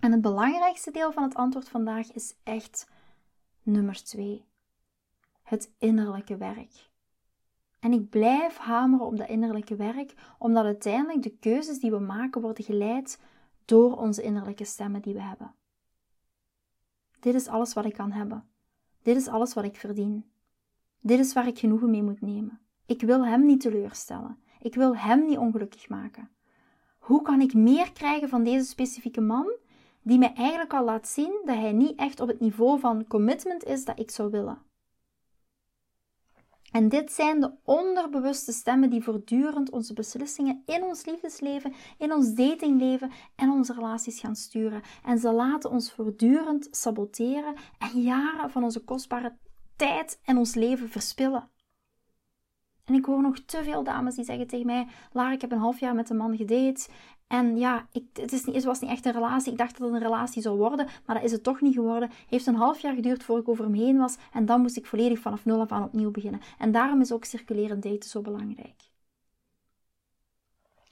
En 0.01 0.13
het 0.13 0.21
belangrijkste 0.21 0.91
deel 0.91 1.13
van 1.13 1.23
het 1.23 1.35
antwoord 1.35 1.69
vandaag 1.69 2.13
is 2.13 2.35
echt 2.43 2.89
nummer 3.63 4.05
twee. 4.05 4.45
Het 5.43 5.75
innerlijke 5.79 6.37
werk. 6.37 6.91
En 7.81 7.93
ik 7.93 8.11
blijf 8.11 8.57
hameren 8.57 9.07
op 9.07 9.17
dat 9.17 9.29
innerlijke 9.29 9.77
werk, 9.77 10.15
omdat 10.39 10.65
uiteindelijk 10.65 11.23
de 11.23 11.37
keuzes 11.37 11.79
die 11.79 11.91
we 11.91 11.99
maken 11.99 12.41
worden 12.41 12.65
geleid 12.65 13.21
door 13.67 13.97
onze 13.97 14.23
innerlijke 14.23 14.65
stemmen 14.65 15.03
die 15.03 15.15
we 15.15 15.23
hebben. 15.23 15.55
Dit 17.21 17.35
is 17.35 17.47
alles 17.47 17.73
wat 17.73 17.85
ik 17.85 17.95
kan 17.95 18.13
hebben. 18.13 18.49
Dit 19.03 19.17
is 19.17 19.29
alles 19.29 19.55
wat 19.55 19.65
ik 19.65 19.77
verdien. 19.77 20.25
Dit 21.01 21.19
is 21.19 21.33
waar 21.33 21.47
ik 21.47 21.59
genoegen 21.59 21.91
mee 21.91 22.03
moet 22.03 22.21
nemen. 22.21 22.61
Ik 22.87 23.01
wil 23.01 23.27
hem 23.27 23.47
niet 23.47 23.61
teleurstellen. 23.61 24.39
Ik 24.61 24.75
wil 24.75 24.97
hem 24.97 25.27
niet 25.27 25.39
ongelukkig 25.39 25.89
maken. 25.89 26.31
Hoe 26.99 27.23
kan 27.23 27.41
ik 27.41 27.55
meer 27.55 27.93
krijgen 27.93 28.29
van 28.29 28.45
deze 28.45 28.65
specifieke 28.65 29.21
man, 29.21 29.57
die 30.03 30.19
mij 30.19 30.33
eigenlijk 30.35 30.73
al 30.73 30.85
laat 30.85 31.09
zien 31.09 31.41
dat 31.45 31.57
hij 31.57 31.73
niet 31.73 31.99
echt 31.99 32.21
op 32.21 32.29
het 32.29 32.41
niveau 32.41 32.81
van 32.81 33.07
commitment 33.07 33.65
is 33.65 33.85
dat 33.85 33.99
ik 33.99 34.11
zou 34.11 34.31
willen? 34.31 34.59
En 36.77 36.89
dit 36.89 37.13
zijn 37.13 37.41
de 37.41 37.51
onderbewuste 37.65 38.53
stemmen 38.53 38.91
die 38.91 39.03
voortdurend 39.03 39.71
onze 39.71 39.93
beslissingen 39.93 40.63
in 40.67 40.83
ons 40.83 41.05
liefdesleven, 41.05 41.75
in 41.99 42.13
ons 42.13 42.35
datingleven 42.35 43.11
en 43.37 43.51
onze 43.51 43.73
relaties 43.73 44.21
gaan 44.21 44.37
sturen. 44.37 44.83
En 45.05 45.19
ze 45.19 45.33
laten 45.33 45.71
ons 45.71 45.93
voortdurend 45.93 46.69
saboteren 46.71 47.55
en 47.79 48.03
jaren 48.03 48.51
van 48.51 48.65
onze 48.65 48.85
kostbare 48.85 49.37
tijd 49.77 50.21
en 50.25 50.37
ons 50.37 50.55
leven 50.55 50.89
verspillen. 50.89 51.49
En 52.87 52.95
ik 52.95 53.05
hoor 53.05 53.23
nog 53.23 53.39
te 53.39 53.65
veel 53.65 53.83
dames 53.83 54.15
die 54.15 54.25
zeggen 54.25 54.47
tegen 54.47 54.67
mij: 54.67 54.87
Lara, 55.13 55.33
ik 55.33 55.41
heb 55.41 55.53
een 55.53 55.59
half 55.59 55.81
jaar 55.81 55.95
met 55.95 56.11
een 56.11 56.17
man 56.17 56.37
gedate. 56.37 56.89
En 57.27 57.59
ja, 57.59 57.87
ik, 57.93 58.05
het, 58.13 58.33
is 58.33 58.45
niet, 58.45 58.55
het 58.55 58.65
was 58.65 58.81
niet 58.81 58.91
echt 58.91 59.07
een 59.07 59.13
relatie. 59.13 59.53
Ik 59.53 59.59
dacht 59.59 59.79
dat 59.79 59.87
het 59.87 59.97
een 59.97 60.07
relatie 60.07 60.43
zou 60.43 60.59
worden, 60.59 60.87
maar 61.07 61.17
dat 61.17 61.25
is 61.25 61.33
het 61.33 61.43
toch 61.43 61.61
niet 61.61 61.75
geworden. 61.75 62.11
Heeft 62.29 62.47
een 62.47 62.55
half 62.55 62.81
jaar 62.81 62.95
geduurd 62.95 63.25
voor 63.25 63.39
ik 63.39 63.49
over 63.49 63.65
hem 63.65 63.75
heen 63.75 63.99
was. 63.99 64.17
En 64.33 64.47
dan 64.47 64.61
moest 64.61 64.77
ik 64.77 64.87
volledig 64.87 65.19
vanaf 65.19 65.45
nul 65.45 65.61
af 65.61 65.73
aan 65.73 65.85
opnieuw 65.85 66.11
beginnen. 66.11 66.41
En 66.59 66.73
daarom 66.73 67.01
is 67.01 67.13
ook 67.13 67.25
circuleren 67.25 67.81
daten 67.81 68.11
zo 68.11 68.21
belangrijk. 68.21 68.75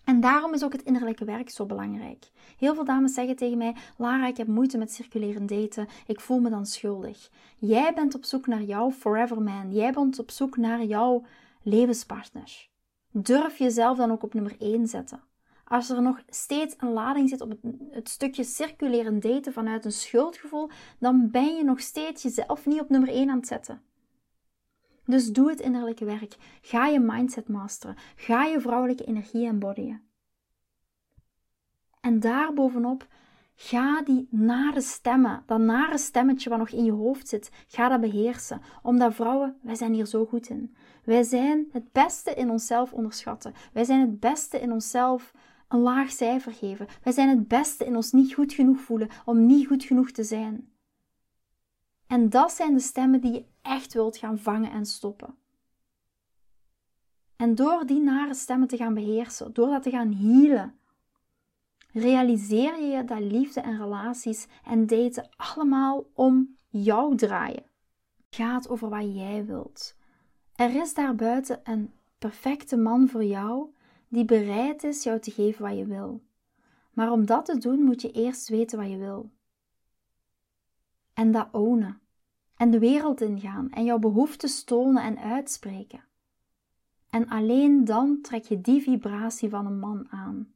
En 0.04 0.20
daarom 0.20 0.54
is 0.54 0.64
ook 0.64 0.72
het 0.72 0.82
innerlijke 0.82 1.24
werk 1.24 1.50
zo 1.50 1.66
belangrijk. 1.66 2.30
Heel 2.58 2.74
veel 2.74 2.84
dames 2.84 3.14
zeggen 3.14 3.36
tegen 3.36 3.58
mij: 3.58 3.74
Lara, 3.96 4.26
ik 4.26 4.36
heb 4.36 4.46
moeite 4.46 4.78
met 4.78 4.92
circuleren 4.92 5.46
daten. 5.46 5.88
Ik 6.06 6.20
voel 6.20 6.40
me 6.40 6.50
dan 6.50 6.66
schuldig. 6.66 7.30
Jij 7.58 7.92
bent 7.94 8.14
op 8.14 8.24
zoek 8.24 8.46
naar 8.46 8.62
jouw 8.62 8.90
forever 8.90 9.42
man. 9.42 9.72
Jij 9.72 9.92
bent 9.92 10.18
op 10.18 10.30
zoek 10.30 10.56
naar 10.56 10.84
jouw 10.84 11.24
levenspartner. 11.64 12.68
Durf 13.10 13.58
jezelf 13.58 13.96
dan 13.96 14.10
ook 14.10 14.22
op 14.22 14.34
nummer 14.34 14.56
1 14.58 14.86
zetten. 14.86 15.22
Als 15.64 15.90
er 15.90 16.02
nog 16.02 16.22
steeds 16.28 16.74
een 16.78 16.92
lading 16.92 17.28
zit 17.28 17.40
op 17.40 17.58
het, 17.90 18.08
stukje 18.08 18.44
circuleren 18.44 19.20
daten 19.20 19.52
vanuit 19.52 19.84
een 19.84 19.92
schuldgevoel, 19.92 20.70
dan 20.98 21.30
ben 21.30 21.56
je 21.56 21.64
nog 21.64 21.80
steeds 21.80 22.22
jezelf 22.22 22.66
niet 22.66 22.80
op 22.80 22.88
nummer 22.88 23.08
1 23.08 23.30
aan 23.30 23.36
het 23.36 23.46
zetten. 23.46 23.82
Dus 25.04 25.32
doe 25.32 25.48
het 25.48 25.60
innerlijke 25.60 26.04
werk. 26.04 26.36
Ga 26.60 26.86
je 26.86 27.00
mindset 27.00 27.48
masteren. 27.48 27.96
Ga 28.16 28.44
je 28.44 28.60
vrouwelijke 28.60 29.04
energie 29.04 29.46
embodyen. 29.46 30.02
En 32.00 32.20
daarbovenop 32.20 33.06
Ga 33.56 34.02
die 34.02 34.28
nare 34.30 34.80
stemmen, 34.80 35.42
dat 35.46 35.58
nare 35.58 35.98
stemmetje 35.98 36.50
wat 36.50 36.58
nog 36.58 36.70
in 36.70 36.84
je 36.84 36.92
hoofd 36.92 37.28
zit, 37.28 37.50
ga 37.66 37.88
dat 37.88 38.00
beheersen. 38.00 38.60
Omdat 38.82 39.14
vrouwen, 39.14 39.56
wij 39.62 39.74
zijn 39.74 39.92
hier 39.92 40.06
zo 40.06 40.26
goed 40.26 40.48
in. 40.48 40.76
Wij 41.04 41.22
zijn 41.22 41.68
het 41.72 41.92
beste 41.92 42.34
in 42.34 42.50
onszelf 42.50 42.92
onderschatten. 42.92 43.54
Wij 43.72 43.84
zijn 43.84 44.00
het 44.00 44.20
beste 44.20 44.60
in 44.60 44.72
onszelf 44.72 45.32
een 45.68 45.80
laag 45.80 46.10
cijfer 46.10 46.52
geven. 46.52 46.86
Wij 47.02 47.12
zijn 47.12 47.28
het 47.28 47.48
beste 47.48 47.84
in 47.84 47.96
ons 47.96 48.12
niet 48.12 48.34
goed 48.34 48.52
genoeg 48.52 48.80
voelen 48.80 49.08
om 49.24 49.46
niet 49.46 49.66
goed 49.66 49.84
genoeg 49.84 50.10
te 50.10 50.24
zijn. 50.24 50.72
En 52.06 52.30
dat 52.30 52.52
zijn 52.52 52.74
de 52.74 52.80
stemmen 52.80 53.20
die 53.20 53.32
je 53.32 53.44
echt 53.62 53.92
wilt 53.92 54.16
gaan 54.16 54.38
vangen 54.38 54.70
en 54.70 54.86
stoppen. 54.86 55.34
En 57.36 57.54
door 57.54 57.86
die 57.86 58.00
nare 58.00 58.34
stemmen 58.34 58.68
te 58.68 58.76
gaan 58.76 58.94
beheersen, 58.94 59.52
door 59.52 59.68
dat 59.68 59.82
te 59.82 59.90
gaan 59.90 60.12
healen, 60.12 60.78
realiseer 61.92 62.82
je 62.82 63.04
dat 63.04 63.20
liefde 63.20 63.60
en 63.60 63.78
relaties 63.78 64.46
en 64.64 64.86
daten 64.86 65.28
allemaal 65.36 66.06
om 66.12 66.56
jou 66.68 67.16
draaien. 67.16 67.62
Het 68.16 68.34
gaat 68.42 68.68
over 68.68 68.88
wat 68.88 69.14
jij 69.14 69.44
wilt. 69.46 69.96
Er 70.56 70.74
is 70.74 70.94
daarbuiten 70.94 71.60
een 71.64 71.92
perfecte 72.18 72.76
man 72.76 73.08
voor 73.08 73.24
jou 73.24 73.72
die 74.08 74.24
bereid 74.24 74.84
is 74.84 75.02
jou 75.02 75.20
te 75.20 75.30
geven 75.30 75.62
wat 75.62 75.76
je 75.76 75.86
wil. 75.86 76.22
Maar 76.92 77.12
om 77.12 77.26
dat 77.26 77.44
te 77.44 77.58
doen 77.58 77.82
moet 77.82 78.02
je 78.02 78.10
eerst 78.10 78.48
weten 78.48 78.78
wat 78.78 78.90
je 78.90 78.96
wil. 78.96 79.30
En 81.12 81.32
dat 81.32 81.48
ownen. 81.52 82.00
En 82.56 82.70
de 82.70 82.78
wereld 82.78 83.20
ingaan 83.20 83.70
en 83.70 83.84
jouw 83.84 83.98
behoeftes 83.98 84.64
tonen 84.64 85.02
en 85.02 85.18
uitspreken. 85.18 86.04
En 87.10 87.28
alleen 87.28 87.84
dan 87.84 88.20
trek 88.22 88.44
je 88.44 88.60
die 88.60 88.82
vibratie 88.82 89.48
van 89.48 89.66
een 89.66 89.78
man 89.78 90.06
aan. 90.10 90.52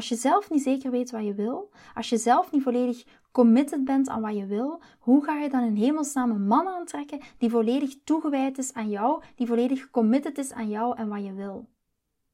Als 0.00 0.08
je 0.08 0.16
zelf 0.16 0.50
niet 0.50 0.62
zeker 0.62 0.90
weet 0.90 1.10
wat 1.10 1.24
je 1.24 1.34
wil, 1.34 1.70
als 1.94 2.08
je 2.08 2.16
zelf 2.16 2.50
niet 2.50 2.62
volledig 2.62 3.04
committed 3.32 3.84
bent 3.84 4.08
aan 4.08 4.20
wat 4.20 4.36
je 4.36 4.46
wil, 4.46 4.80
hoe 4.98 5.24
ga 5.24 5.38
je 5.38 5.48
dan 5.48 5.62
in 5.62 5.74
hemelsnaam 5.74 6.30
een 6.30 6.46
man 6.46 6.68
aantrekken 6.68 7.20
die 7.38 7.50
volledig 7.50 7.94
toegewijd 8.04 8.58
is 8.58 8.72
aan 8.72 8.88
jou, 8.88 9.22
die 9.34 9.46
volledig 9.46 9.90
committed 9.90 10.38
is 10.38 10.52
aan 10.52 10.68
jou 10.68 10.96
en 10.96 11.08
wat 11.08 11.24
je 11.24 11.32
wil? 11.32 11.68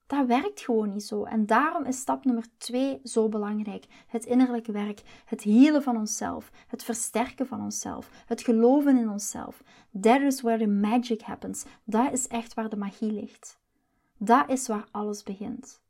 Dat 0.07 0.27
werkt 0.27 0.61
gewoon 0.61 0.93
niet 0.93 1.05
zo. 1.05 1.25
En 1.25 1.47
daarom 1.47 1.85
is 1.85 1.99
stap 1.99 2.25
nummer 2.25 2.45
twee 2.59 3.01
zo 3.05 3.29
belangrijk. 3.29 3.87
Het 4.07 4.25
innerlijke 4.25 4.73
werk, 4.73 5.03
het 5.25 5.43
healen 5.43 5.83
van 5.83 5.97
onszelf, 5.97 6.51
het 6.69 6.85
versterken 6.85 7.47
van 7.47 7.63
onszelf, 7.63 8.11
het 8.27 8.43
geloven 8.43 8.99
in 8.99 9.11
onszelf. 9.11 9.63
That 10.01 10.21
is 10.21 10.41
where 10.41 10.59
the 10.59 10.71
magic 10.71 11.21
happens. 11.21 11.65
Dat 11.85 12.13
is 12.13 12.27
echt 12.27 12.55
waar 12.55 12.69
de 12.69 12.77
magie 12.77 13.13
ligt. 13.13 13.59
Dat 14.19 14.51
is 14.51 14.67
waar 14.67 14.89
alles 14.91 15.23
begint. 15.23 15.85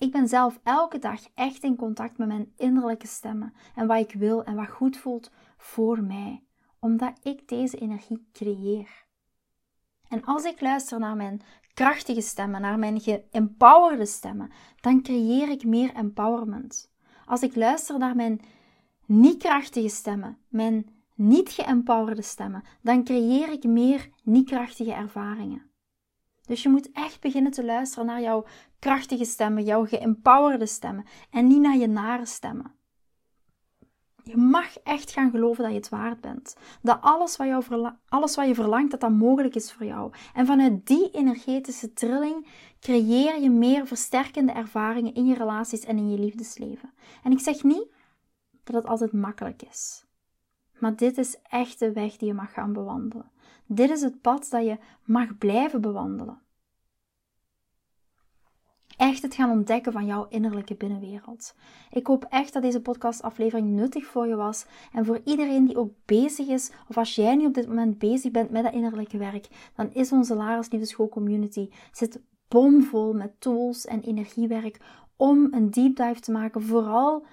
Ik 0.00 0.12
ben 0.12 0.28
zelf 0.28 0.60
elke 0.62 0.98
dag 0.98 1.20
echt 1.34 1.62
in 1.62 1.76
contact 1.76 2.18
met 2.18 2.28
mijn 2.28 2.52
innerlijke 2.56 3.06
stemmen 3.06 3.54
en 3.74 3.86
wat 3.86 3.98
ik 3.98 4.12
wil 4.12 4.44
en 4.44 4.54
wat 4.54 4.68
goed 4.68 4.96
voelt 4.96 5.30
voor 5.56 6.02
mij, 6.02 6.44
omdat 6.78 7.18
ik 7.22 7.48
deze 7.48 7.78
energie 7.78 8.28
creëer. 8.32 9.06
En 10.08 10.24
als 10.24 10.44
ik 10.44 10.60
luister 10.60 10.98
naar 10.98 11.16
mijn 11.16 11.40
krachtige 11.74 12.20
stemmen, 12.20 12.60
naar 12.60 12.78
mijn 12.78 13.00
geempowerde 13.00 14.06
stemmen, 14.06 14.50
dan 14.80 15.02
creëer 15.02 15.48
ik 15.48 15.64
meer 15.64 15.94
empowerment. 15.94 16.92
Als 17.26 17.42
ik 17.42 17.56
luister 17.56 17.98
naar 17.98 18.16
mijn 18.16 18.40
niet 19.06 19.42
krachtige 19.42 19.88
stemmen, 19.88 20.38
mijn 20.48 20.90
niet 21.14 21.50
geempowerde 21.50 22.22
stemmen, 22.22 22.62
dan 22.82 23.04
creëer 23.04 23.52
ik 23.52 23.64
meer 23.64 24.10
niet 24.22 24.48
krachtige 24.48 24.92
ervaringen. 24.92 25.69
Dus 26.50 26.62
je 26.62 26.68
moet 26.68 26.90
echt 26.92 27.20
beginnen 27.20 27.52
te 27.52 27.64
luisteren 27.64 28.06
naar 28.06 28.20
jouw 28.20 28.46
krachtige 28.78 29.24
stemmen, 29.24 29.64
jouw 29.64 29.86
geempowerde 29.86 30.66
stemmen 30.66 31.04
en 31.30 31.46
niet 31.46 31.60
naar 31.60 31.76
je 31.76 31.86
nare 31.86 32.26
stemmen. 32.26 32.74
Je 34.24 34.36
mag 34.36 34.78
echt 34.78 35.10
gaan 35.10 35.30
geloven 35.30 35.62
dat 35.62 35.72
je 35.72 35.78
het 35.78 35.88
waard 35.88 36.20
bent. 36.20 36.56
Dat 36.82 36.98
alles 37.00 37.36
wat, 37.36 37.46
jou 37.46 37.92
alles 38.08 38.36
wat 38.36 38.46
je 38.46 38.54
verlangt, 38.54 38.90
dat 38.90 39.00
dat 39.00 39.10
mogelijk 39.10 39.54
is 39.54 39.72
voor 39.72 39.86
jou. 39.86 40.12
En 40.34 40.46
vanuit 40.46 40.86
die 40.86 41.10
energetische 41.10 41.92
trilling 41.92 42.46
creëer 42.80 43.40
je 43.40 43.50
meer 43.50 43.86
versterkende 43.86 44.52
ervaringen 44.52 45.14
in 45.14 45.26
je 45.26 45.34
relaties 45.34 45.84
en 45.84 45.96
in 45.96 46.10
je 46.10 46.18
liefdesleven. 46.18 46.92
En 47.22 47.32
ik 47.32 47.40
zeg 47.40 47.62
niet 47.62 47.86
dat 48.64 48.74
het 48.74 48.86
altijd 48.86 49.12
makkelijk 49.12 49.62
is. 49.62 50.04
Maar 50.78 50.96
dit 50.96 51.18
is 51.18 51.38
echt 51.42 51.78
de 51.78 51.92
weg 51.92 52.16
die 52.16 52.28
je 52.28 52.34
mag 52.34 52.52
gaan 52.52 52.72
bewandelen. 52.72 53.30
Dit 53.72 53.90
is 53.90 54.00
het 54.00 54.20
pad 54.20 54.46
dat 54.50 54.64
je 54.64 54.78
mag 55.04 55.38
blijven 55.38 55.80
bewandelen 55.80 56.42
echt 59.00 59.22
het 59.22 59.34
gaan 59.34 59.50
ontdekken 59.50 59.92
van 59.92 60.06
jouw 60.06 60.26
innerlijke 60.28 60.74
binnenwereld. 60.74 61.54
Ik 61.90 62.06
hoop 62.06 62.26
echt 62.28 62.52
dat 62.52 62.62
deze 62.62 62.82
podcastaflevering 62.82 63.68
nuttig 63.68 64.06
voor 64.06 64.26
je 64.26 64.36
was 64.36 64.66
en 64.92 65.04
voor 65.04 65.20
iedereen 65.24 65.66
die 65.66 65.76
ook 65.76 65.92
bezig 66.04 66.48
is, 66.48 66.70
of 66.88 66.96
als 66.96 67.14
jij 67.14 67.36
nu 67.36 67.46
op 67.46 67.54
dit 67.54 67.68
moment 67.68 67.98
bezig 67.98 68.30
bent 68.30 68.50
met 68.50 68.62
dat 68.62 68.72
innerlijke 68.72 69.18
werk, 69.18 69.48
dan 69.76 69.92
is 69.92 70.12
onze 70.12 70.34
Laras 70.34 70.70
Liefdeschool 70.70 71.08
Community 71.08 71.68
zit 71.92 72.20
bomvol 72.48 73.12
met 73.12 73.40
tools 73.40 73.86
en 73.86 74.00
energiewerk 74.00 74.80
om 75.16 75.48
een 75.50 75.70
deep 75.70 75.96
dive 75.96 76.20
te 76.20 76.32
maken, 76.32 76.62
vooral 76.62 77.24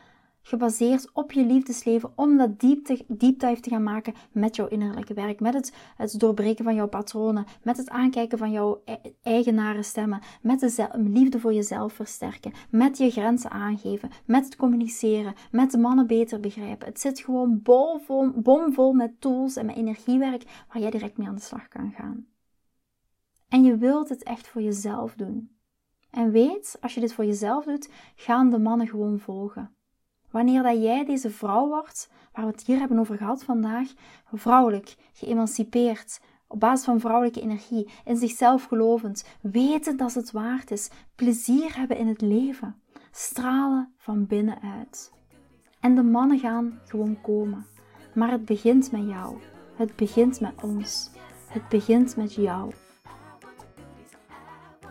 gebaseerd 0.47 1.09
op 1.13 1.31
je 1.31 1.45
liefdesleven 1.45 2.11
om 2.15 2.37
dat 2.37 2.59
deep, 2.59 3.01
deep 3.07 3.39
te 3.39 3.69
gaan 3.69 3.83
maken 3.83 4.13
met 4.31 4.55
jouw 4.55 4.67
innerlijke 4.67 5.13
werk. 5.13 5.39
Met 5.39 5.53
het, 5.53 5.73
het 5.95 6.19
doorbreken 6.19 6.63
van 6.63 6.75
jouw 6.75 6.87
patronen, 6.87 7.45
met 7.63 7.77
het 7.77 7.89
aankijken 7.89 8.37
van 8.37 8.51
jouw 8.51 8.81
e-, 8.85 8.95
eigenare 9.21 9.83
stemmen, 9.83 10.21
met 10.41 10.59
de 10.59 10.89
liefde 10.93 11.39
voor 11.39 11.53
jezelf 11.53 11.93
versterken, 11.93 12.53
met 12.69 12.97
je 12.97 13.11
grenzen 13.11 13.51
aangeven, 13.51 14.09
met 14.25 14.45
het 14.45 14.55
communiceren, 14.55 15.33
met 15.51 15.71
de 15.71 15.77
mannen 15.77 16.07
beter 16.07 16.39
begrijpen. 16.39 16.87
Het 16.87 16.99
zit 16.99 17.19
gewoon 17.19 17.61
bomvol, 17.61 18.31
bomvol 18.31 18.93
met 18.93 19.21
tools 19.21 19.55
en 19.55 19.65
met 19.65 19.75
energiewerk 19.75 20.43
waar 20.73 20.81
jij 20.81 20.91
direct 20.91 21.17
mee 21.17 21.27
aan 21.27 21.35
de 21.35 21.41
slag 21.41 21.67
kan 21.67 21.91
gaan. 21.91 22.25
En 23.47 23.63
je 23.63 23.77
wilt 23.77 24.09
het 24.09 24.23
echt 24.23 24.47
voor 24.47 24.61
jezelf 24.61 25.13
doen. 25.15 25.55
En 26.12 26.31
weet, 26.31 26.77
als 26.81 26.93
je 26.93 26.99
dit 26.99 27.13
voor 27.13 27.25
jezelf 27.25 27.65
doet, 27.65 27.89
gaan 28.15 28.49
de 28.49 28.60
mannen 28.60 28.88
gewoon 28.88 29.19
volgen. 29.19 29.76
Wanneer 30.31 30.63
dat 30.63 30.81
jij 30.81 31.05
deze 31.05 31.29
vrouw 31.29 31.67
wordt, 31.67 32.09
waar 32.33 32.45
we 32.45 32.51
het 32.51 32.65
hier 32.65 32.79
hebben 32.79 32.99
over 32.99 33.17
gehad 33.17 33.43
vandaag, 33.43 33.93
vrouwelijk, 34.33 34.95
geëmancipeerd, 35.13 36.19
op 36.47 36.59
basis 36.59 36.85
van 36.85 36.99
vrouwelijke 36.99 37.41
energie, 37.41 37.89
in 38.05 38.17
zichzelf 38.17 38.63
gelovend, 38.63 39.25
weten 39.41 39.97
dat 39.97 40.13
het 40.13 40.31
waard 40.31 40.71
is, 40.71 40.89
plezier 41.15 41.77
hebben 41.77 41.97
in 41.97 42.07
het 42.07 42.21
leven, 42.21 42.75
stralen 43.11 43.93
van 43.97 44.25
binnenuit. 44.25 45.11
En 45.79 45.95
de 45.95 46.03
mannen 46.03 46.39
gaan 46.39 46.79
gewoon 46.85 47.21
komen. 47.21 47.65
Maar 48.13 48.31
het 48.31 48.45
begint 48.45 48.91
met 48.91 49.07
jou. 49.07 49.37
Het 49.75 49.95
begint 49.95 50.39
met 50.39 50.63
ons. 50.63 51.11
Het 51.47 51.69
begint 51.69 52.15
met 52.15 52.33
jou. 52.33 52.73